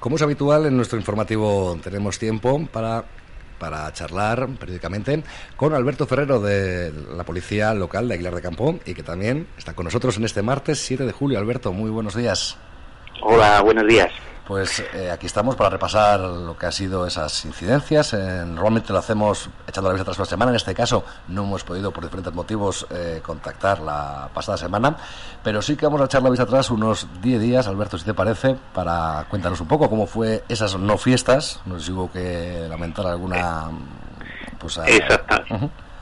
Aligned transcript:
Como 0.00 0.16
es 0.16 0.22
habitual, 0.22 0.66
en 0.66 0.76
nuestro 0.76 0.98
informativo 0.98 1.78
tenemos 1.82 2.18
tiempo 2.18 2.66
para 2.72 3.04
para 3.58 3.92
charlar 3.92 4.48
periódicamente 4.58 5.22
con 5.56 5.74
Alberto 5.74 6.06
Ferrero 6.06 6.40
de 6.40 6.92
la 7.16 7.24
Policía 7.24 7.74
Local 7.74 8.06
de 8.06 8.14
Aguilar 8.14 8.36
de 8.36 8.42
Campo 8.42 8.78
y 8.86 8.94
que 8.94 9.02
también 9.02 9.48
está 9.58 9.74
con 9.74 9.84
nosotros 9.84 10.16
en 10.16 10.24
este 10.24 10.42
martes 10.42 10.78
7 10.78 11.04
de 11.04 11.12
julio. 11.12 11.38
Alberto, 11.38 11.72
muy 11.72 11.90
buenos 11.90 12.14
días. 12.14 12.56
Hola, 13.20 13.60
buenos 13.62 13.86
días. 13.86 14.12
Pues 14.46 14.82
eh, 14.94 15.10
aquí 15.10 15.26
estamos 15.26 15.56
para 15.56 15.68
repasar 15.68 16.20
lo 16.20 16.56
que 16.56 16.64
ha 16.64 16.72
sido 16.72 17.06
esas 17.06 17.44
incidencias. 17.44 18.14
normalmente 18.14 18.94
lo 18.94 18.98
hacemos 18.98 19.50
echando 19.66 19.90
la 19.90 19.94
vista 19.94 20.06
tras 20.06 20.18
una 20.18 20.24
semana. 20.24 20.50
En 20.52 20.56
este 20.56 20.74
caso 20.74 21.04
no 21.28 21.44
hemos 21.44 21.64
podido, 21.64 21.90
por 21.90 22.04
diferentes 22.04 22.32
motivos, 22.32 22.86
eh, 22.90 23.20
contactar 23.22 23.80
la 23.80 24.30
pasada 24.32 24.56
semana. 24.56 24.96
Pero 25.44 25.60
sí 25.60 25.76
que 25.76 25.84
vamos 25.84 26.00
a 26.00 26.06
echar 26.06 26.22
la 26.22 26.30
vista 26.30 26.44
atrás 26.44 26.70
unos 26.70 27.06
10 27.20 27.40
días, 27.40 27.68
Alberto, 27.68 27.98
si 27.98 28.06
te 28.06 28.14
parece, 28.14 28.56
para 28.72 29.26
cuéntanos 29.28 29.60
un 29.60 29.68
poco 29.68 29.90
cómo 29.90 30.06
fue 30.06 30.44
esas 30.48 30.76
no 30.78 30.96
fiestas. 30.96 31.60
No 31.66 31.78
sé 31.78 31.86
si 31.86 31.92
hubo 31.92 32.10
que 32.10 32.66
lamentar 32.70 33.06
alguna... 33.06 33.68
Pues, 34.58 34.80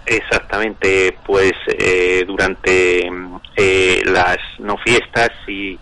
Exactamente, 0.07 1.19
pues 1.27 1.53
eh, 1.67 2.25
durante 2.25 3.11
las 4.05 4.39
no 4.61 4.77
fiestas 4.77 5.31
y 5.49 5.77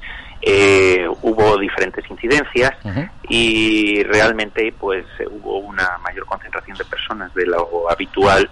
eh, 0.46 1.08
hubo 1.22 1.56
diferentes 1.56 2.04
incidencias 2.10 2.72
y 3.30 4.02
realmente 4.02 4.74
pues 4.78 5.06
hubo 5.30 5.56
una 5.56 5.96
mayor 6.04 6.26
concentración 6.26 6.76
de 6.76 6.84
personas 6.84 7.32
de 7.32 7.46
lo 7.46 7.90
habitual 7.90 8.50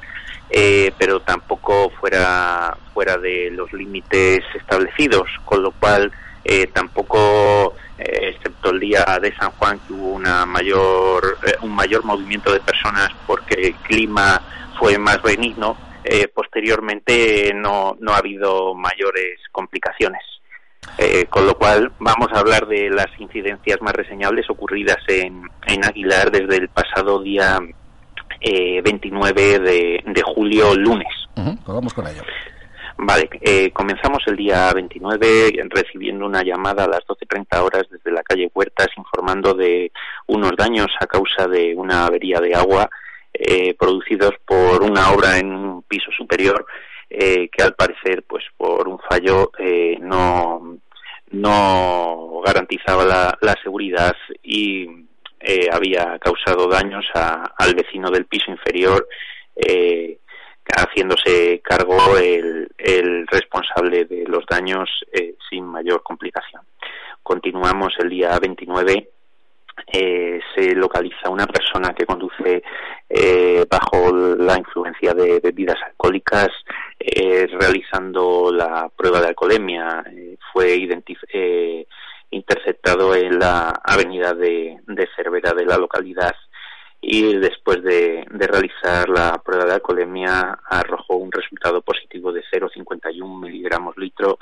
eh, 0.48 0.91
pero 0.96 1.20
tampoco 1.20 1.91
fuera 2.01 2.74
fuera 2.95 3.18
de 3.18 3.51
los 3.51 3.70
límites 3.74 4.42
establecidos 4.55 5.28
con 5.45 5.62
lo 5.62 5.73
cual 5.73 6.10
eh, 6.45 6.66
tampoco 6.68 7.74
excepto 7.98 8.70
el 8.70 8.80
día 8.80 9.04
de 9.20 9.37
San 9.37 9.51
Juan 9.51 9.79
que 9.87 9.93
hubo 9.93 10.12
una 10.12 10.46
mayor 10.46 11.37
un 11.60 11.74
mayor 11.74 12.06
movimiento 12.06 12.54
de 12.54 12.60
personas 12.60 13.10
porque 13.27 13.54
el 13.54 13.74
clima 13.74 14.40
fue 14.79 14.96
más 14.96 15.21
benigno 15.23 15.77
posteriormente 16.34 17.52
no 17.54 17.99
no 18.01 18.15
ha 18.15 18.16
habido 18.16 18.74
mayores 18.74 19.40
complicaciones 19.52 20.21
eh, 21.03 21.27
con 21.29 21.47
lo 21.47 21.55
cual 21.55 21.93
vamos 21.99 22.29
a 22.33 22.39
hablar 22.39 22.67
de 22.67 22.89
las 22.91 23.09
incidencias 23.19 23.81
más 23.81 23.93
reseñables 23.93 24.49
ocurridas 24.49 24.99
en, 25.09 25.43
en 25.67 25.85
Aguilar 25.85 26.31
desde 26.31 26.57
el 26.57 26.69
pasado 26.69 27.21
día 27.21 27.59
eh, 28.41 28.81
29 28.83 29.59
de, 29.59 30.05
de, 30.07 30.23
julio, 30.23 30.75
lunes. 30.77 31.13
pues 31.35 31.67
vamos 31.67 31.93
con 31.93 32.07
ello. 32.07 32.23
Vale, 32.99 33.29
eh, 33.41 33.71
comenzamos 33.73 34.23
el 34.27 34.37
día 34.37 34.73
29 34.73 35.65
recibiendo 35.71 36.27
una 36.27 36.43
llamada 36.43 36.85
a 36.85 36.89
las 36.89 37.01
12.30 37.01 37.61
horas 37.61 37.83
desde 37.91 38.13
la 38.13 38.23
calle 38.23 38.51
Huertas 38.55 38.89
informando 38.97 39.55
de 39.55 39.91
unos 40.27 40.53
daños 40.57 40.89
a 41.01 41.07
causa 41.07 41.49
de 41.49 41.75
una 41.75 42.07
avería 42.07 42.39
de 42.39 42.55
agua 42.55 42.89
eh, 43.33 43.75
producidos 43.75 44.35
por 44.45 44.83
una 44.83 45.11
obra 45.11 45.39
en 45.39 45.53
un 45.53 45.83
piso 45.83 46.11
superior 46.17 46.65
eh, 47.15 47.51
que 47.51 47.63
al 47.63 47.75
parecer, 47.75 48.25
pues 48.27 48.43
por 48.57 48.89
un 48.89 48.99
fallo, 48.99 49.51
eh, 49.59 49.99
no, 50.01 50.79
no 51.33 52.41
garantizaba 52.45 53.05
la, 53.41 53.55
seguridad 53.63 54.16
y 54.43 54.88
eh, 55.41 55.69
había 55.73 56.19
causado 56.19 56.69
daños 56.69 57.05
al 57.15 57.74
vecino 57.74 58.11
del 58.11 58.27
piso 58.27 58.51
inferior, 58.51 59.07
haciéndose 60.77 61.61
cargo 61.63 62.16
el, 62.19 63.27
responsable 63.27 64.05
de 64.05 64.25
los 64.27 64.44
daños 64.47 64.89
sin 65.49 65.65
mayor 65.65 66.03
complicación. 66.03 66.62
Continuamos 67.22 67.94
el 67.99 68.09
día 68.11 68.39
29 68.39 69.09
eh, 69.87 70.41
se 70.55 70.75
localiza 70.75 71.31
una 71.31 71.47
persona 71.47 71.94
que 71.94 72.06
conduce 72.06 72.62
eh, 73.09 73.67
bajo 73.69 74.15
la 74.15 74.59
influencia 74.59 75.12
de 75.15 75.41
bebidas 75.41 75.77
alcohólicas 75.84 76.49
eh, 76.99 77.47
realizando 77.51 78.53
la 78.53 78.91
prueba 78.95 79.21
de 79.21 79.29
alcoholemia. 79.29 80.05
Fue 80.53 80.77
interceptado 82.31 83.15
en 83.15 83.39
la 83.39 83.81
avenida 83.85 84.35
de, 84.35 84.79
Cervera 85.17 85.53
de 85.53 85.67
la 85.67 85.77
localidad 85.77 86.35
y 87.01 87.37
después 87.37 87.83
de, 87.83 88.25
realizar 88.31 89.09
la 89.09 89.41
prueba 89.45 89.65
de 89.65 89.75
alcoholemia 89.75 90.59
arrojó 90.69 91.17
un 91.17 91.33
resultado 91.33 91.83
positivo 91.83 92.33
de 92.33 92.43
0,51 92.53 93.41
miligramos 93.41 93.97
litro, 93.97 94.39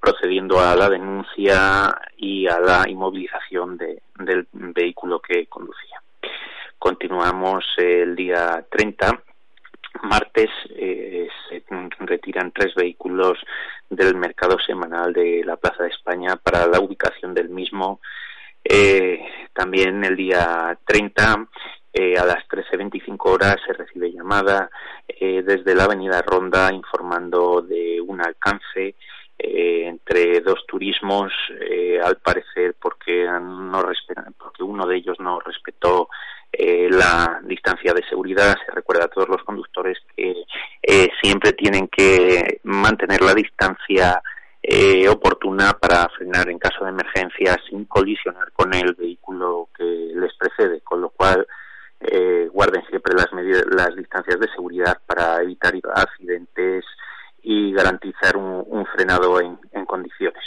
procediendo 0.00 0.60
a 0.60 0.74
la 0.74 0.88
denuncia 0.88 1.94
y 2.16 2.46
a 2.46 2.58
la 2.58 2.88
inmovilización 2.88 3.76
de, 3.76 4.02
del 4.18 4.46
vehículo 4.52 5.20
que 5.20 5.46
conducía. 5.46 6.00
Continuamos 6.78 7.64
el 7.76 8.16
día 8.16 8.64
30 8.70 9.22
martes 10.02 10.50
eh, 10.70 11.28
se 11.48 11.62
retiran 12.00 12.52
tres 12.52 12.74
vehículos 12.74 13.38
del 13.88 14.14
mercado 14.16 14.58
semanal 14.58 15.12
de 15.12 15.42
la 15.44 15.56
Plaza 15.56 15.84
de 15.84 15.90
España 15.90 16.36
para 16.36 16.66
la 16.66 16.80
ubicación 16.80 17.34
del 17.34 17.48
mismo. 17.48 18.00
Eh, 18.64 19.20
también 19.52 20.04
el 20.04 20.16
día 20.16 20.78
30 20.84 21.48
eh, 21.92 22.18
a 22.18 22.24
las 22.24 22.46
13.25 22.48 23.16
horas 23.30 23.56
se 23.66 23.72
recibe 23.72 24.12
llamada 24.12 24.70
desde 25.20 25.74
la 25.74 25.84
Avenida 25.84 26.22
Ronda 26.22 26.72
informando 26.72 27.60
de 27.60 28.00
un 28.00 28.20
alcance 28.20 28.94
entre 29.36 30.40
dos 30.40 30.64
turismos, 30.66 31.32
al 32.04 32.16
parecer 32.18 32.76
porque, 32.80 33.24
no 33.24 33.82
porque 34.38 34.62
uno 34.62 34.86
de 34.86 34.96
ellos 34.96 35.18
no 35.18 35.40
respetó 35.40 36.08
eh, 36.52 36.88
la 36.90 37.40
distancia 37.44 37.92
de 37.92 38.02
seguridad. 38.08 38.56
Se 38.66 38.72
recuerda 38.72 39.04
a 39.04 39.08
todos 39.08 39.28
los 39.28 39.42
conductores 39.44 39.98
que 40.16 40.44
siempre 41.22 41.52
tienen 41.52 41.88
que 41.88 42.60
mantener 42.62 43.20
la 43.20 43.34
distancia 43.34 44.22
oportuna 45.10 45.72
para 45.74 46.08
frenar 46.10 46.48
en 46.50 46.58
caso 46.58 46.84
de 46.84 46.90
emergencia 46.90 47.56
sin 47.68 47.84
colisionar 47.86 48.52
con 48.52 48.74
el 48.74 48.94
vehículo 48.94 49.68
que 49.76 49.84
les 49.84 50.34
precede, 50.36 50.80
con 50.80 51.00
lo 51.00 51.10
cual 51.10 51.46
guarden 52.52 52.84
siempre 52.88 53.14
las, 53.14 53.28
las 53.66 53.96
distancias 53.96 54.40
de 54.40 54.48
seguridad 54.48 54.98
para 55.06 55.42
evitar 55.42 55.74
accidentes 55.94 56.84
y 57.42 57.72
garantizar 57.72 58.36
un, 58.36 58.86
frenado 58.94 59.40
en, 59.40 59.58
condiciones. 59.86 60.42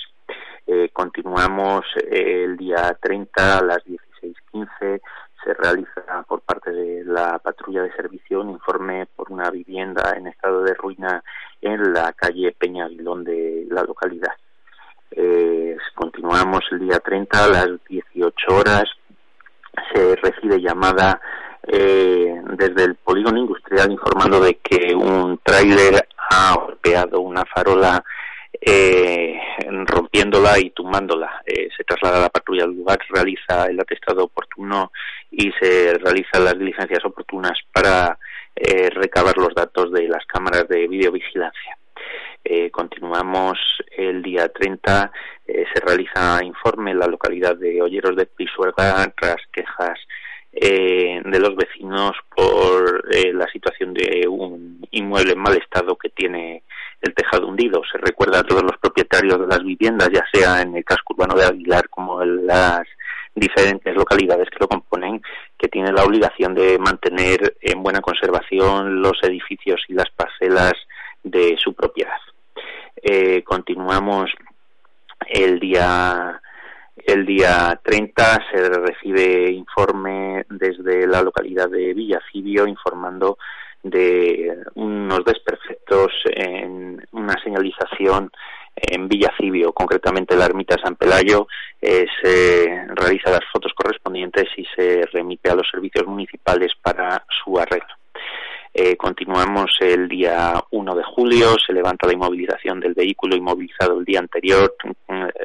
Eh, 0.68 0.90
continuamos 0.94 1.84
eh, 1.98 2.44
el 2.46 2.58
día 2.58 2.96
30 3.02 3.58
a 3.58 3.64
las 3.64 3.84
16.15. 3.86 5.02
Se 5.44 5.54
realiza 5.54 6.24
por 6.28 6.42
parte 6.42 6.72
de 6.72 7.04
la 7.04 7.40
patrulla 7.40 7.84
de 7.84 7.94
servicio 7.94 8.42
un 8.42 8.52
informe 8.52 9.08
por 9.16 9.32
una 9.32 9.50
vivienda 9.50 10.14
en 10.16 10.28
estado 10.28 10.64
de 10.64 10.74
ruina 10.74 11.24
en 11.62 11.94
la 11.94 12.14
calle 12.14 12.56
Peña 12.58 12.88
de 12.90 13.66
la 13.70 13.84
localidad. 13.84 14.34
Eh, 15.12 15.76
continuamos 15.96 16.62
el 16.72 16.80
día 16.80 17.00
30 17.00 17.46
a 17.46 17.48
las 17.48 17.70
18 17.90 18.56
horas. 18.56 18.86
Se 19.94 20.16
recibe 20.18 20.62
llamada 20.62 21.20
desde 21.64 22.84
el 22.86 22.96
polígono 22.96 23.40
industrial 23.40 23.92
informando 23.92 24.40
de 24.42 24.56
que 24.56 24.96
un 24.96 25.40
tráiler 25.44 26.08
ha 26.32 26.56
golpeado 26.56 27.22
una 27.22 27.46
farola 27.46 28.04
eh, 28.60 29.40
rompiéndola 29.86 30.60
y 30.60 30.70
tumbándola. 30.72 31.42
Eh, 31.46 31.70
traslada 31.84 32.22
la 32.22 32.30
patrulla 32.30 32.64
al 32.64 32.74
lugar, 32.74 33.00
realiza 33.10 33.66
el 33.68 33.80
atestado 33.80 34.26
oportuno 34.26 34.92
y 35.32 35.52
se 35.60 35.98
realizan 35.98 36.46
las 36.46 36.58
diligencias 36.58 37.04
oportunas 37.06 37.58
para 37.72 38.18
eh, 38.56 38.90
recabar 38.90 39.38
los 39.38 39.54
datos 39.56 39.92
de 39.92 40.08
las 40.08 40.26
cámaras 40.26 40.68
de 40.68 40.88
videovigilancia. 40.88 41.78
continuamos 42.72 43.58
el 43.96 44.22
día 44.22 44.50
30, 44.50 45.12
se 45.46 45.80
realiza 45.86 46.44
informe 46.44 46.92
en 46.92 47.00
la 47.00 47.08
localidad 47.08 47.56
de 47.56 47.82
Olleros 47.82 48.16
de 48.16 48.26
Pisuerga 48.26 49.14
tras 49.16 49.38
quejas 49.54 49.98
eh, 50.54 51.22
de 51.24 51.40
los 51.40 51.56
vecinos 51.56 52.12
por 52.36 53.06
eh, 53.16 53.32
la 53.32 53.48
situación 53.48 53.94
de 53.94 54.28
un 54.28 54.86
inmueble 54.92 55.32
en 55.32 55.40
mal 55.40 55.56
estado 55.56 55.96
que 55.96 56.10
tiene 56.10 56.64
el 57.02 57.14
tejado 57.14 57.48
hundido. 57.48 57.82
Se 57.92 57.98
recuerda 57.98 58.40
a 58.40 58.44
todos 58.44 58.64
los 58.64 58.78
propietarios 58.78 59.40
de 59.40 59.48
las 59.48 59.64
viviendas, 59.64 60.10
ya 60.14 60.24
sea 60.32 60.62
en 60.62 60.76
el 60.76 60.86
casco 60.86 61.14
urbano 61.14 61.36
de 61.36 61.46
Aguilar 61.46 61.90
como 61.90 62.22
en 62.22 62.46
las 62.46 62.84
diferentes 63.34 63.96
localidades 63.96 64.50
que 64.50 64.60
lo 64.60 64.68
componen, 64.68 65.22
que 65.58 65.68
tienen 65.70 65.96
la 65.96 66.04
obligación 66.04 66.54
de 66.54 66.78
mantener 66.78 67.56
en 67.62 67.82
buena 67.82 68.02
conservación 68.02 69.02
los 69.02 69.18
edificios 69.24 69.82
y 69.88 69.94
las 69.94 70.10
parcelas 70.12 70.74
de 71.24 71.56
su 71.58 71.74
propiedad. 71.74 72.20
Eh, 73.02 73.44
continuamos 73.44 74.32
el 75.28 75.60
día 75.60 76.42
el 77.06 77.26
día 77.26 77.80
30 77.84 78.40
se 78.52 78.70
recibe 78.70 79.50
informe 79.52 80.46
desde 80.50 81.08
la 81.08 81.24
localidad 81.24 81.70
de 81.70 81.94
Villacibio 81.94 82.68
informando 82.68 83.38
de 83.84 84.58
unos 84.76 85.24
desperfectos 85.26 86.12
en 86.26 87.02
una 87.12 87.36
señalización 87.44 88.32
en 88.76 89.08
Villacibio, 89.08 89.74
concretamente 89.74 90.36
la 90.36 90.46
ermita 90.46 90.78
San 90.82 90.96
Pelayo, 90.96 91.48
eh, 91.82 92.06
se 92.22 92.86
realiza 92.96 93.32
las 93.32 93.46
fotos 93.52 93.74
correspondientes 93.76 94.46
y 94.58 94.66
se 94.76 95.06
remite 95.12 95.50
a 95.50 95.56
los 95.56 95.68
servicios 95.70 96.08
municipales 96.08 96.72
para 96.82 97.24
su 97.44 97.60
arreglo. 97.60 97.94
Eh, 98.74 98.96
continuamos 98.96 99.72
el 99.82 100.08
día 100.08 100.54
1 100.72 100.96
de 100.96 101.04
julio, 101.04 101.58
se 101.66 101.74
levanta 101.74 102.08
la 102.08 102.14
inmovilización 102.14 102.80
del 102.80 102.94
vehículo 102.94 103.36
inmovilizado 103.36 104.00
el 104.00 104.06
día 104.06 104.20
anterior, 104.20 104.74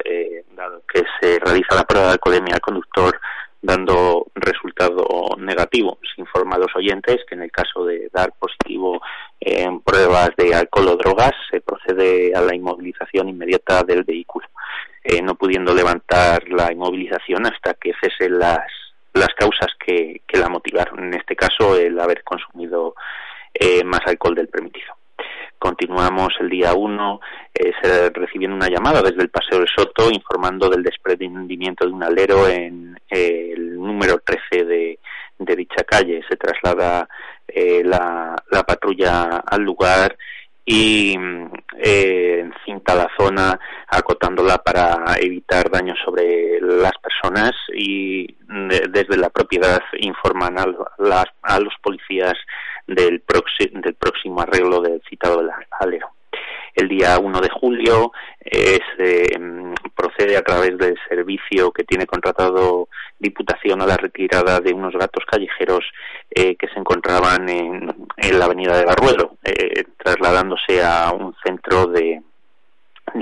eh, 0.05 0.45
dado 0.55 0.83
que 0.87 1.03
se 1.21 1.41
realiza 1.41 1.75
la 1.75 1.85
prueba 1.85 2.07
de 2.07 2.13
alcoholemia 2.13 2.55
al 2.55 2.61
conductor 2.61 3.19
dando 3.67 4.29
resultado 4.35 5.05
negativo. 5.39 5.99
Se 6.15 6.21
informa 6.21 6.55
a 6.55 6.61
los 6.61 6.75
oyentes 6.77 7.19
que 7.29 7.35
en 7.35 7.43
el 7.43 7.51
caso 7.51 7.85
de 7.85 8.09
dar 8.13 8.33
positivo 8.39 9.03
en 9.41 9.81
pruebas 9.81 10.31
de 10.37 10.55
alcohol 10.55 10.89
o 10.89 10.97
drogas, 10.97 11.33
se 11.51 11.61
procede 11.61 12.33
a 12.35 12.41
la 12.41 12.55
inmovilización 12.55 13.29
inmediata 13.29 13.83
del 13.83 14.05
vehículo, 14.05 14.47
eh, 15.03 15.21
no 15.21 15.35
pudiendo 15.35 15.75
levantar 15.75 16.49
la 16.49 16.73
inmovilización 16.73 17.45
hasta 17.47 17.75
que 17.75 17.93
cesen 18.01 18.39
las, 18.39 18.71
las 19.13 19.35
causas 19.37 19.69
que, 19.85 20.23
la 20.33 20.49
motivaron. 20.49 21.03
En 21.05 21.15
este 21.15 21.35
caso, 21.35 21.77
el 21.77 21.99
haber 21.99 22.23
consumido 22.23 22.95
eh, 23.53 23.83
más 23.83 24.01
alcohol 24.07 24.35
del 24.35 24.49
permitido. 24.49 24.96
Continuamos 25.67 26.33
el 26.39 26.49
día 26.49 26.75
1 26.75 27.21
eh, 27.53 27.73
recibiendo 28.15 28.55
una 28.55 28.69
llamada 28.69 29.03
desde 29.03 29.23
el 29.23 29.31
Paseo 29.31 29.59
del 29.59 29.67
Soto 29.67 30.09
informando 30.13 30.71
del 30.71 30.85
desprendimiento 30.85 31.85
de 31.85 31.93
un 31.93 32.05
alero 32.05 32.47
en 32.47 32.97
eh, 33.11 33.51
el 33.53 33.75
número 33.75 34.21
13 34.25 34.65
de, 34.65 35.01
de 35.41 35.57
dicha 35.57 35.83
calle. 35.83 36.23
Se 36.31 36.37
traslada 36.37 37.09
eh, 37.49 37.83
la, 37.85 38.37
la, 38.53 38.63
patrulla 38.63 39.43
al 39.45 39.63
lugar 39.63 40.17
y 40.65 41.19
eh, 41.79 42.49
cinta 42.65 42.95
la 42.95 43.09
zona 43.19 43.59
acotándola 43.89 44.59
para 44.59 45.17
evitar 45.21 45.69
daños 45.69 45.99
sobre 46.05 46.61
las 46.61 46.97
personas 47.03 47.51
y 47.75 48.37
desde 48.47 49.17
la 49.17 49.31
propiedad 49.31 49.83
informan 49.99 50.61
a, 50.61 51.25
a 51.43 51.59
los 51.59 51.75
policías 51.83 52.35
del, 52.87 53.23
del 53.73 53.95
próximo 53.95 54.41
arreglo 54.41 54.81
del 54.81 55.03
citado 55.09 55.43
alero. 55.81 56.11
El 56.77 56.89
día 56.89 57.19
1 57.19 57.41
de 57.41 57.49
julio 57.49 58.13
eh, 58.45 58.79
se 58.97 59.25
procede 59.95 60.37
a 60.37 60.43
través 60.43 60.77
del 60.77 60.95
servicio 61.09 61.73
que 61.73 61.85
tiene 61.85 62.07
contratado 62.07 62.89
Diputación 63.19 63.81
a 63.81 63.87
la 63.87 63.97
retirada 63.97 64.61
de 64.61 64.75
unos 64.75 64.93
gatos 64.93 65.25
callejeros 65.25 65.87
eh, 66.31 66.55
que 66.57 66.69
se 66.69 66.79
encontraban 66.79 67.49
en, 67.49 67.95
la 68.39 68.45
avenida 68.45 68.77
de 68.77 68.85
Barruelo, 68.85 69.39
eh, 69.43 69.85
trasladándose 69.97 70.85
a 70.85 71.13
un 71.13 71.35
centro 71.43 71.87
de 71.87 72.21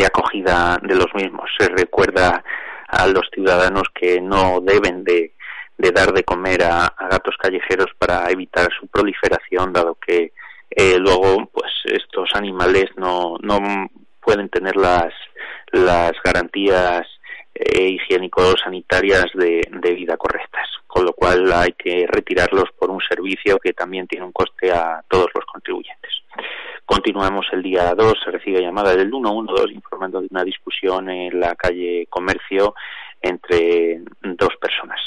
acogida 0.04 0.80
de 0.82 0.96
los 0.96 1.14
mismos. 1.14 1.48
Se 1.56 1.68
recuerda 1.68 2.42
a 2.88 3.06
los 3.06 3.28
ciudadanos 3.32 3.84
que 3.94 4.20
no 4.20 4.60
deben 4.60 5.04
de 5.04 5.33
de 5.76 5.90
dar 5.90 6.12
de 6.12 6.24
comer 6.24 6.62
a, 6.62 6.94
gatos 7.10 7.36
callejeros 7.40 7.88
para 7.98 8.30
evitar 8.30 8.68
su 8.78 8.86
proliferación, 8.86 9.72
dado 9.72 9.96
que 9.96 10.32
eh, 10.70 10.98
luego 10.98 11.46
pues 11.52 11.72
estos 11.84 12.30
animales 12.34 12.86
no, 12.96 13.36
no 13.40 13.60
pueden 14.20 14.48
tener 14.48 14.76
las, 14.76 15.12
las 15.72 16.12
garantías 16.24 17.06
eh, 17.54 17.88
higiénico-sanitarias 17.88 19.26
de, 19.34 19.60
de, 19.70 19.94
vida 19.94 20.16
correctas, 20.16 20.66
con 20.86 21.04
lo 21.04 21.12
cual 21.12 21.52
hay 21.52 21.72
que 21.72 22.06
retirarlos 22.08 22.70
por 22.78 22.90
un 22.90 23.00
servicio 23.00 23.58
que 23.58 23.72
también 23.72 24.06
tiene 24.08 24.26
un 24.26 24.32
coste 24.32 24.72
a 24.72 25.04
todos 25.08 25.28
los 25.34 25.44
contribuyentes. 25.44 26.10
Continuamos 26.84 27.46
el 27.52 27.62
día 27.62 27.94
2, 27.94 28.14
se 28.24 28.30
recibe 28.30 28.60
llamada 28.60 28.94
del 28.94 29.08
112 29.08 29.72
informando 29.72 30.20
de 30.20 30.28
una 30.30 30.44
discusión 30.44 31.08
en 31.08 31.40
la 31.40 31.54
calle 31.54 32.06
Comercio 32.10 32.74
entre 33.22 34.00
dos 34.20 34.50
personas. 34.60 35.00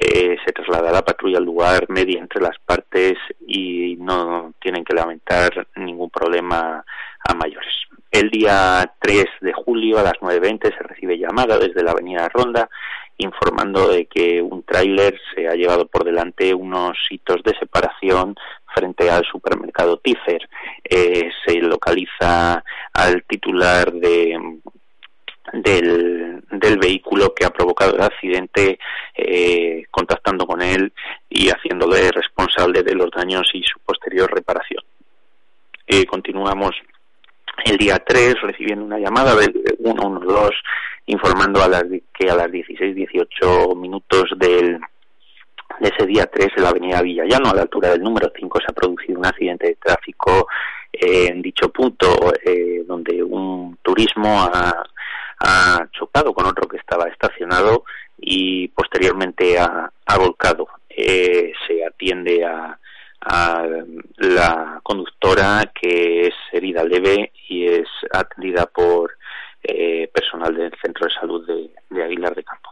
Eh, 0.00 0.36
se 0.44 0.52
traslada 0.52 0.92
la 0.92 1.04
patrulla 1.04 1.38
al 1.38 1.44
lugar, 1.44 1.86
media 1.88 2.20
entre 2.20 2.40
las 2.40 2.56
partes 2.64 3.14
y 3.46 3.96
no 3.96 4.54
tienen 4.60 4.84
que 4.84 4.94
lamentar 4.94 5.66
ningún 5.74 6.08
problema 6.08 6.84
a 7.28 7.34
mayores. 7.34 7.72
El 8.10 8.30
día 8.30 8.94
3 9.00 9.26
de 9.40 9.52
julio 9.52 9.98
a 9.98 10.04
las 10.04 10.14
9.20 10.20 10.76
se 10.76 10.82
recibe 10.84 11.18
llamada 11.18 11.58
desde 11.58 11.82
la 11.82 11.90
avenida 11.90 12.28
Ronda 12.28 12.68
informando 13.16 13.88
de 13.88 14.06
que 14.06 14.40
un 14.40 14.62
tráiler 14.62 15.20
se 15.34 15.48
ha 15.48 15.54
llevado 15.54 15.86
por 15.88 16.04
delante 16.04 16.54
unos 16.54 16.96
hitos 17.10 17.42
de 17.42 17.58
separación 17.58 18.36
frente 18.72 19.10
al 19.10 19.24
supermercado 19.24 19.96
Tífer. 19.98 20.48
Eh, 20.84 21.28
se 21.44 21.56
localiza 21.56 22.62
al 22.92 23.24
titular 23.24 23.92
de 23.92 24.60
del, 25.52 26.42
del 26.50 26.78
vehículo 26.78 27.34
que 27.34 27.44
ha 27.44 27.50
provocado 27.50 27.94
el 27.94 28.02
accidente, 28.02 28.78
eh, 29.14 29.84
contactando 29.90 30.46
con 30.46 30.62
él 30.62 30.92
y 31.28 31.48
haciéndole 31.48 32.10
responsable 32.10 32.82
de 32.82 32.94
los 32.94 33.10
daños 33.10 33.48
y 33.52 33.62
su 33.62 33.78
posterior 33.80 34.32
reparación. 34.32 34.82
Eh, 35.86 36.04
continuamos 36.06 36.72
el 37.64 37.76
día 37.76 37.98
3 37.98 38.36
recibiendo 38.42 38.84
una 38.84 38.98
llamada 38.98 39.34
del 39.34 39.52
112 39.82 40.54
informando 41.06 41.62
a 41.62 41.68
las, 41.68 41.84
que 42.12 42.30
a 42.30 42.36
las 42.36 42.48
16-18 42.48 43.74
minutos 43.76 44.24
del, 44.36 44.78
de 45.80 45.88
ese 45.88 46.06
día 46.06 46.26
3 46.26 46.48
en 46.56 46.62
la 46.62 46.68
avenida 46.68 47.02
Villallano, 47.02 47.50
a 47.50 47.54
la 47.54 47.62
altura 47.62 47.90
del 47.90 48.02
número 48.02 48.30
5, 48.34 48.58
se 48.60 48.66
ha 48.68 48.74
producido 48.74 49.18
un 49.18 49.26
accidente 49.26 49.68
de 49.68 49.74
tráfico 49.76 50.46
en 50.92 51.42
dicho 51.42 51.70
punto, 51.70 52.32
eh, 52.44 52.84
donde 52.86 53.22
un 53.22 53.78
turismo 53.82 54.42
ha, 54.42 54.84
ha 55.40 55.86
chocado 55.92 56.32
con 56.34 56.46
otro 56.46 56.68
que 56.68 56.78
estaba 56.78 57.08
estacionado 57.08 57.84
y 58.18 58.68
posteriormente 58.68 59.58
ha, 59.58 59.90
volcado. 60.18 60.68
Eh, 60.88 61.52
se 61.66 61.84
atiende 61.84 62.44
a, 62.44 62.78
la 64.16 64.80
conductora 64.82 65.70
que 65.74 66.28
es 66.28 66.34
herida 66.52 66.84
leve 66.84 67.32
y 67.48 67.66
es 67.66 67.88
atendida 68.12 68.64
por 68.66 69.16
eh, 69.62 70.08
personal 70.14 70.54
del 70.54 70.72
Centro 70.80 71.06
de 71.06 71.14
Salud 71.14 71.46
de, 71.46 72.02
Aguilar 72.02 72.34
de 72.34 72.44
Campo. 72.44 72.70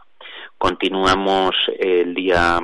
Continuamos 0.57 1.53
el 1.77 2.15
día 2.15 2.59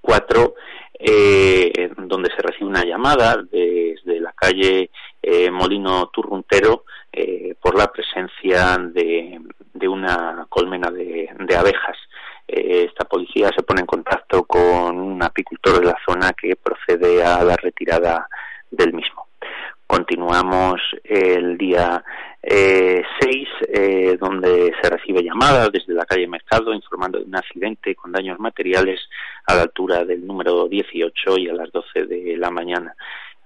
4, 0.00 0.54
eh, 0.98 1.90
donde 1.96 2.28
se 2.36 2.42
recibe 2.42 2.68
una 2.68 2.84
llamada 2.84 3.36
desde 3.50 4.20
la 4.20 4.32
calle 4.32 4.90
Molino 5.50 6.08
Turruntero 6.08 6.84
eh, 6.84 6.97
por 7.68 7.76
la 7.76 7.92
presencia 7.92 8.78
de, 8.78 9.38
una 9.86 10.46
colmena 10.48 10.90
de, 10.90 11.28
abejas. 11.54 11.98
Eh, 12.46 12.86
esta 12.88 13.04
policía 13.04 13.50
se 13.54 13.62
pone 13.62 13.82
en 13.82 13.86
contacto 13.86 14.44
con 14.44 14.98
un 14.98 15.22
apicultor 15.22 15.80
de 15.80 15.84
la 15.84 15.96
zona 16.08 16.32
que 16.32 16.56
procede 16.56 17.22
a 17.22 17.44
la 17.44 17.56
retirada 17.56 18.26
del 18.70 18.94
mismo. 18.94 19.26
Continuamos 19.86 20.80
el 21.04 21.58
día 21.58 22.02
6, 22.42 23.48
eh, 23.68 24.16
donde 24.18 24.72
se 24.80 24.88
recibe 24.88 25.22
llamada 25.22 25.68
desde 25.68 25.92
la 25.92 26.06
calle 26.06 26.26
Mercado 26.26 26.72
informando 26.72 27.18
de 27.18 27.26
un 27.26 27.36
accidente 27.36 27.94
con 27.94 28.12
daños 28.12 28.38
materiales 28.38 28.98
a 29.46 29.54
la 29.54 29.62
altura 29.62 30.06
del 30.06 30.26
número 30.26 30.68
18 30.68 31.36
y 31.36 31.50
a 31.50 31.54
las 31.54 31.70
12 31.70 32.06
de 32.06 32.34
la 32.38 32.50
mañana 32.50 32.94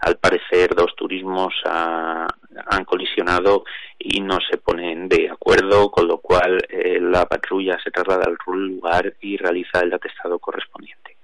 al 0.02 0.16
parecer 0.16 0.74
dos 0.74 0.94
turismos 0.96 1.54
han 1.64 2.84
colisionado 2.84 3.64
y 4.04 4.20
no 4.20 4.38
se 4.40 4.58
ponen 4.58 5.08
de 5.08 5.30
acuerdo, 5.30 5.90
con 5.90 6.08
lo 6.08 6.18
cual 6.18 6.58
eh, 6.68 6.98
la 7.00 7.26
patrulla 7.26 7.78
se 7.82 7.90
traslada 7.90 8.24
al 8.26 8.36
lugar 8.46 9.14
y 9.20 9.36
realiza 9.36 9.80
el 9.80 9.92
atestado 9.94 10.38
correspondiente. 10.38 11.16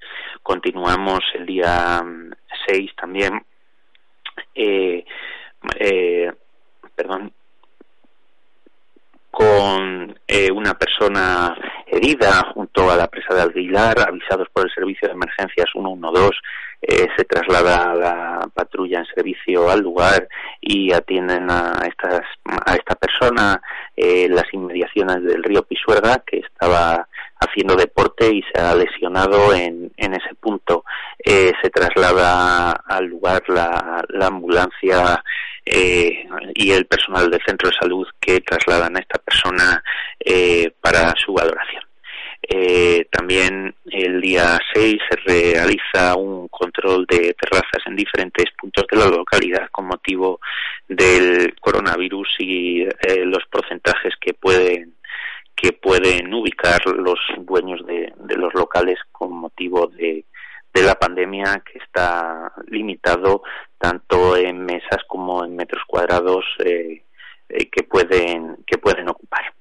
Continuamos 0.42 1.20
el 1.35 1.47
día 1.47 2.02
6 2.66 2.90
mm, 2.92 2.97
también, 2.97 3.44
eh, 4.54 5.04
eh, 5.78 6.32
perdón, 6.94 7.32
con 9.30 10.18
una 10.52 10.75
persona 10.75 11.56
herida 11.87 12.52
junto 12.52 12.90
a 12.90 12.97
la 12.97 13.06
presa 13.06 13.35
de 13.35 13.42
Aguilar, 13.42 14.00
avisados 14.00 14.49
por 14.52 14.64
el 14.64 14.75
servicio 14.75 15.08
de 15.08 15.14
emergencias 15.14 15.68
112 15.73 16.37
eh, 16.82 17.08
se 17.16 17.25
traslada 17.25 17.90
a 17.90 17.94
la 17.94 18.49
patrulla 18.54 19.00
en 19.00 19.06
servicio 19.06 19.70
al 19.70 19.80
lugar 19.80 20.28
y 20.61 20.92
atienden 20.92 21.50
a, 21.50 21.73
estas, 21.87 22.23
a 22.44 22.75
esta 22.75 22.94
persona 22.94 23.61
eh, 23.97 24.28
las 24.28 24.44
inmediaciones 24.52 25.23
del 25.25 25.42
río 25.42 25.62
Pisuerga, 25.62 26.23
que 26.26 26.38
estaba 26.38 27.08
haciendo 27.40 27.76
deporte 27.76 28.32
y 28.32 28.42
se 28.52 28.61
ha 28.61 28.75
lesionado 28.75 29.54
en, 29.54 29.92
en 29.97 30.14
ese 30.14 30.35
punto. 30.40 30.85
Eh, 31.18 31.52
se 31.62 31.70
traslada 31.70 32.73
al 32.73 33.06
lugar 33.06 33.42
la, 33.49 34.04
la 34.08 34.26
ambulancia 34.26 35.23
eh, 35.64 36.26
y 36.54 36.70
el 36.73 36.87
personal 36.87 37.30
del 37.30 37.40
centro 37.47 37.68
de 37.68 37.76
salud 37.76 38.06
que 38.20 38.40
trasladan 38.40 38.97
a 38.97 39.00
esta 39.00 39.18
persona 39.18 39.82
eh, 40.20 40.73
para 40.80 41.14
su 41.16 41.35
valoración. 41.35 41.88
Eh, 42.50 43.07
también 43.11 43.75
el 43.90 44.23
día 44.23 44.59
6 44.73 44.97
se 45.11 45.17
realiza 45.26 46.17
un 46.17 46.49
control 46.49 47.05
de 47.07 47.35
terrazas 47.35 47.83
en 47.87 47.95
diferentes 47.95 48.47
puntos 48.59 48.87
de 48.90 48.97
la 48.97 49.07
localidad 49.07 49.69
con 49.71 49.87
motivo 49.87 50.40
del 50.88 51.55
coronavirus 51.61 52.28
y 52.38 52.85
eh, 52.85 53.25
los 53.26 53.45
porcentajes 53.50 54.14
que 54.19 54.33
pueden 54.33 54.95
que 55.55 55.73
pueden 55.73 56.33
ubicar 56.33 56.81
los 56.87 57.19
dueños 57.38 57.85
de, 57.85 58.12
los 58.37 58.55
locales 58.55 58.99
con 59.12 59.33
motivo 59.33 59.88
de, 59.88 60.25
de 60.73 60.83
la 60.83 60.95
pandemia 60.95 61.62
que 61.71 61.78
está 61.81 62.52
limitado 62.69 63.43
tanto 63.76 64.37
en 64.37 64.64
mesas 64.64 65.02
como 65.07 65.45
en 65.45 65.55
metros 65.55 65.83
cuadrados 65.87 66.45
eh, 66.64 67.02
eh, 67.49 67.69
que 67.71 67.83
pueden 67.83 68.57
que 68.67 68.78
pueden 68.78 69.09
ocupar. 69.11 69.52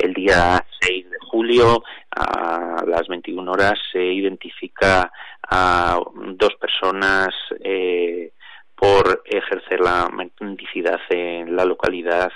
El 0.00 0.14
día 0.14 0.64
6 0.80 1.10
de 1.10 1.18
julio 1.30 1.82
a 2.16 2.82
las 2.86 3.06
21 3.06 3.52
horas 3.52 3.78
se 3.92 4.02
identifica 4.02 5.12
a 5.42 6.00
dos 6.36 6.54
personas 6.54 7.28
eh, 7.62 8.32
por 8.74 9.22
ejercer 9.26 9.80
la 9.80 10.08
mendicidad 10.40 11.00
en 11.10 11.54
la 11.54 11.66
localidad 11.66 12.32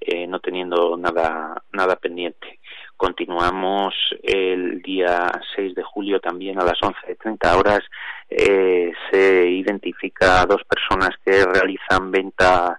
eh, 0.00 0.28
no 0.28 0.38
teniendo 0.38 0.96
nada 0.96 1.60
nada 1.72 1.96
pendiente. 1.96 2.60
Continuamos 2.96 3.94
el 4.22 4.80
día 4.80 5.28
6 5.56 5.74
de 5.74 5.82
julio 5.82 6.20
también 6.20 6.60
a 6.60 6.64
las 6.64 6.78
11.30 6.80 7.58
horas. 7.58 7.80
Eh, 8.30 8.92
se 9.10 9.48
identifica 9.48 10.42
a 10.42 10.46
dos 10.46 10.62
personas 10.64 11.10
que 11.24 11.44
realizan 11.44 12.12
venta 12.12 12.78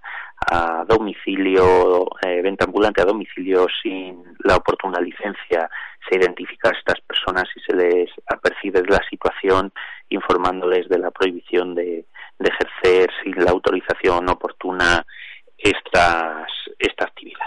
a 0.52 0.84
domicilio, 0.88 2.08
eh, 2.26 2.42
venta 2.42 2.66
ambulante 2.66 3.02
a 3.02 3.06
domicilio 3.06 3.68
sin 3.84 4.24
la 4.40 4.56
oportuna 4.56 5.00
licencia. 5.00 5.70
Se 6.10 6.18
identifica 6.18 6.70
a 6.70 6.78
estas 6.78 7.00
personas 7.02 7.46
y 7.56 7.60
se 7.60 7.76
les 7.76 8.10
apercibe 8.28 8.82
de 8.82 8.90
la 8.90 9.02
situación 9.10 9.72
informándoles 10.10 10.90
de 10.90 10.98
la 10.98 11.12
prohibición 11.12 11.76
de, 11.76 12.06
ejercer 12.40 13.12
sin 13.24 13.44
la 13.44 13.52
autorización 13.52 14.28
oportuna 14.30 15.06
estas, 15.58 16.48
esta 16.80 17.06
actividad. 17.06 17.46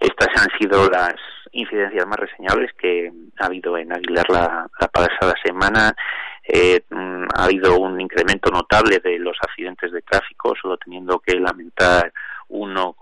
Estas 0.00 0.28
han 0.36 0.48
sido 0.58 0.90
las 0.90 1.14
incidencias 1.52 2.04
más 2.06 2.18
reseñables 2.18 2.72
que 2.74 3.10
ha 3.38 3.46
habido 3.46 3.78
en 3.78 3.92
Aguilar 3.92 4.26
la, 4.28 4.68
pasada 4.92 5.34
semana. 5.42 5.94
Eh, 6.46 6.82
mm, 6.90 7.24
ha 7.34 7.44
habido 7.44 7.78
un 7.78 7.98
incremento 8.00 8.50
notable 8.50 8.98
de 8.98 9.18
los 9.18 9.36
accidentes 9.40 9.92
de 9.92 10.02
tráfico, 10.02 10.52
solo 10.60 10.76
teniendo 10.76 11.20
que 11.20 11.38
lamentar 11.38 12.12
uno 12.54 12.96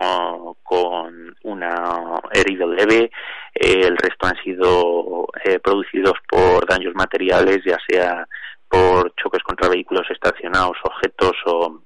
con, 0.63 1.35
una 1.43 2.19
herido 2.31 2.67
leve, 2.67 3.11
eh, 3.53 3.81
el 3.83 3.95
resto 3.97 4.27
han 4.27 4.35
sido 4.43 5.27
eh, 5.43 5.59
producidos 5.59 6.13
por 6.27 6.67
daños 6.67 6.93
materiales, 6.95 7.59
ya 7.65 7.77
sea 7.87 8.27
por 8.67 9.13
choques 9.15 9.43
contra 9.43 9.69
vehículos 9.69 10.09
estacionados, 10.09 10.77
objetos 10.83 11.33
o, 11.45 11.81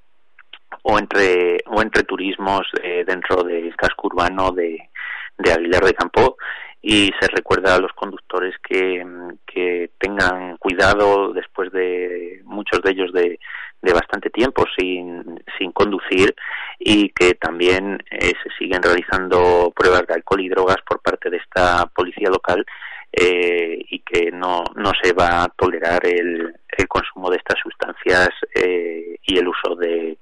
o 0.83 0.99
entre 0.99 1.57
o 1.65 1.81
entre 1.81 2.03
turismos 2.03 2.61
eh, 2.81 3.03
dentro 3.05 3.43
del 3.43 3.75
casco 3.75 4.07
urbano 4.07 4.51
de, 4.51 4.89
de 5.37 5.51
Aguilar 5.51 5.83
de 5.83 5.93
Campo 5.93 6.37
y 6.81 7.11
se 7.19 7.27
recuerda 7.27 7.75
a 7.75 7.79
los 7.79 7.91
conductores 7.93 8.55
que, 8.67 9.05
que 9.45 9.89
tengan 9.97 10.57
cuidado 10.57 11.33
después 11.33 11.71
de 11.71 12.41
muchos 12.45 12.81
de 12.81 12.91
ellos 12.91 13.11
de, 13.13 13.39
de 13.81 13.93
bastante 13.93 14.29
tiempo 14.29 14.63
sin, 14.77 15.41
sin 15.57 15.71
conducir 15.71 16.35
y 16.79 17.09
que 17.09 17.33
también 17.35 18.03
eh, 18.11 18.33
se 18.43 18.49
siguen 18.57 18.81
realizando 18.81 19.71
pruebas 19.75 20.05
de 20.07 20.15
alcohol 20.15 20.41
y 20.41 20.49
drogas 20.49 20.77
por 20.87 21.01
parte 21.01 21.29
de 21.29 21.37
esta 21.37 21.85
policía 21.87 22.29
local 22.29 22.65
eh, 23.11 23.79
y 23.89 23.99
que 23.99 24.31
no, 24.31 24.63
no 24.75 24.91
se 25.01 25.13
va 25.13 25.43
a 25.43 25.49
tolerar 25.49 26.05
el, 26.05 26.53
el 26.77 26.87
consumo 26.87 27.29
de 27.29 27.37
estas 27.37 27.59
sustancias 27.61 28.29
eh, 28.53 29.17
y 29.23 29.37
el 29.37 29.47
uso 29.47 29.75
de, 29.75 30.17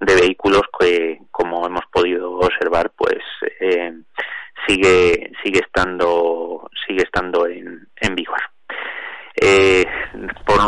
de 0.00 0.14
vehículos 0.14 0.62
que, 0.78 1.20
como 1.30 1.66
hemos 1.66 1.84
podido 1.92 2.32
observar, 2.32 2.92
pues 2.96 3.18
eh, 3.60 3.92
sigue 4.66 5.32
sigue 5.42 5.60
estando 5.60 6.70
sigue 6.86 7.02
estando 7.02 7.46
en, 7.46 7.88
en 8.00 8.14
vigor. 8.14 8.40
Eh, 9.40 9.84
por 10.44 10.58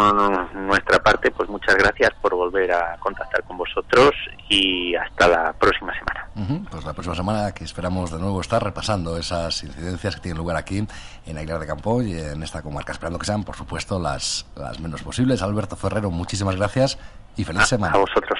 nuestra 0.55 1.01
parte, 1.01 1.31
pues 1.33 1.49
muchas 1.49 1.75
gracias 1.75 2.11
por 2.23 2.35
volver 2.35 2.71
a 2.73 2.97
contactar 3.01 3.43
con 3.43 3.57
vosotros 3.57 4.13
y 4.49 4.95
hasta 4.95 5.27
la 5.27 5.53
próxima 5.55 5.93
semana. 5.93 6.29
pues 6.71 6.85
la 6.85 6.93
próxima 6.93 7.17
semana 7.17 7.53
que 7.53 7.65
esperamos 7.65 8.13
de 8.13 8.21
nuevo 8.21 8.41
estar 8.41 8.63
repasando 8.63 9.17
esas 9.17 9.65
incidencias 9.65 10.15
que 10.15 10.21
tienen 10.21 10.39
lugar 10.39 10.57
aquí 10.57 10.87
en 11.27 11.39
Aguilar 11.39 11.59
de 11.59 11.67
Campo 11.67 12.01
y 12.03 12.13
en 12.13 12.43
esta 12.45 12.63
comarca, 12.63 12.93
esperando 12.93 13.19
que 13.19 13.27
sean, 13.27 13.43
por 13.43 13.57
supuesto, 13.57 13.99
las, 13.99 14.47
las 14.57 14.79
menos 14.79 15.03
posibles. 15.03 15.43
Alberto 15.43 15.75
Ferrero, 15.75 16.11
muchísimas 16.11 16.55
gracias 16.55 16.99
y 17.37 17.45
feliz 17.45 17.67
semana. 17.67 17.95
A 17.95 17.99
vosotros. 17.99 18.39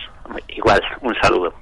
Igual, 0.49 0.81
un 1.03 1.15
saludo. 1.21 1.53